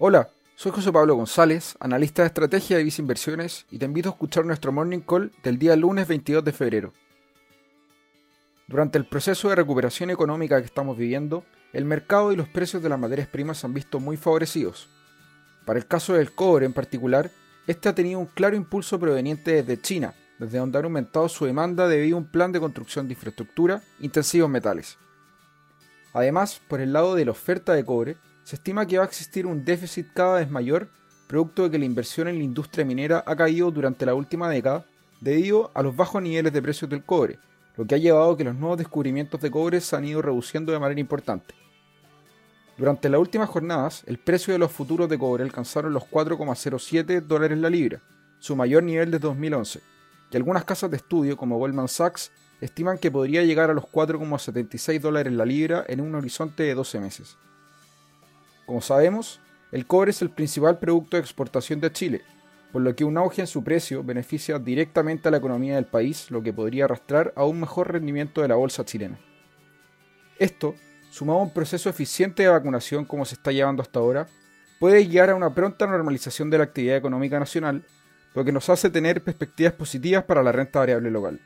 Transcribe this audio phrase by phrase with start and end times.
[0.00, 4.12] Hola, soy José Pablo González, analista de estrategia de Visa Inversiones, y te invito a
[4.12, 6.92] escuchar nuestro morning call del día lunes 22 de febrero.
[8.68, 11.42] Durante el proceso de recuperación económica que estamos viviendo,
[11.72, 14.88] el mercado y los precios de las materias primas se han visto muy favorecidos.
[15.66, 17.32] Para el caso del cobre en particular,
[17.66, 21.88] este ha tenido un claro impulso proveniente desde China, desde donde han aumentado su demanda
[21.88, 24.96] debido a un plan de construcción de infraestructura intensivo en metales.
[26.12, 28.16] Además, por el lado de la oferta de cobre,
[28.48, 30.88] se estima que va a existir un déficit cada vez mayor,
[31.26, 34.86] producto de que la inversión en la industria minera ha caído durante la última década
[35.20, 37.38] debido a los bajos niveles de precios del cobre,
[37.76, 40.72] lo que ha llevado a que los nuevos descubrimientos de cobre se han ido reduciendo
[40.72, 41.54] de manera importante.
[42.78, 47.58] Durante las últimas jornadas, el precio de los futuros de cobre alcanzaron los 4,07 dólares
[47.58, 48.00] la libra,
[48.38, 49.82] su mayor nivel desde 2011,
[50.30, 55.00] y algunas casas de estudio como Goldman Sachs estiman que podría llegar a los 4,76
[55.00, 57.36] dólares la libra en un horizonte de 12 meses.
[58.68, 59.40] Como sabemos,
[59.72, 62.20] el cobre es el principal producto de exportación de Chile,
[62.70, 66.30] por lo que un auge en su precio beneficia directamente a la economía del país,
[66.30, 69.18] lo que podría arrastrar a un mejor rendimiento de la bolsa chilena.
[70.38, 70.74] Esto,
[71.08, 74.28] sumado a un proceso eficiente de vacunación como se está llevando hasta ahora,
[74.78, 77.86] puede guiar a una pronta normalización de la actividad económica nacional,
[78.34, 81.40] lo que nos hace tener perspectivas positivas para la renta variable local.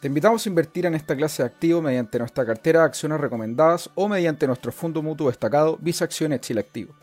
[0.00, 3.88] Te invitamos a invertir en esta clase de activo mediante nuestra cartera de acciones recomendadas
[3.94, 6.94] o mediante nuestro fondo mutuo destacado Visa Acciones Chile Activo.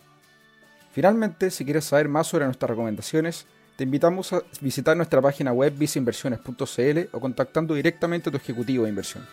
[0.91, 5.73] Finalmente, si quieres saber más sobre nuestras recomendaciones, te invitamos a visitar nuestra página web
[5.75, 9.25] visainversiones.cl o contactando directamente a tu ejecutivo de inversión.